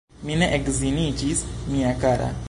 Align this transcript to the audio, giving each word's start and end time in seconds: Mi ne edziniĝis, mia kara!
Mi 0.29 0.37
ne 0.43 0.47
edziniĝis, 0.59 1.43
mia 1.75 1.93
kara! 2.05 2.31